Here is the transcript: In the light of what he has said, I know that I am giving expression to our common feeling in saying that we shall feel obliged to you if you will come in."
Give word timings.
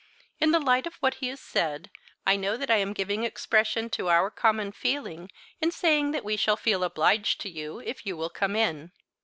In 0.39 0.49
the 0.49 0.57
light 0.59 0.87
of 0.87 0.95
what 0.95 1.13
he 1.21 1.27
has 1.27 1.39
said, 1.39 1.91
I 2.25 2.35
know 2.35 2.57
that 2.57 2.71
I 2.71 2.77
am 2.77 2.91
giving 2.91 3.23
expression 3.23 3.87
to 3.91 4.09
our 4.09 4.31
common 4.31 4.71
feeling 4.71 5.29
in 5.61 5.69
saying 5.69 6.09
that 6.09 6.25
we 6.25 6.37
shall 6.37 6.57
feel 6.57 6.83
obliged 6.83 7.39
to 7.41 7.51
you 7.51 7.77
if 7.81 8.03
you 8.03 8.17
will 8.17 8.31
come 8.31 8.55
in." 8.55 8.93